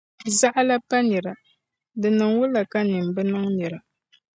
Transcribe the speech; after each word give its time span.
Zaɣila 0.39 0.77
pa 0.89 0.97
nira, 1.07 1.33
di 1.99 2.09
niŋ 2.17 2.31
wula 2.37 2.61
ka 2.71 2.79
nyini 2.89 3.09
bi 3.15 3.21
niŋ 3.31 3.45
nira? 3.57 3.79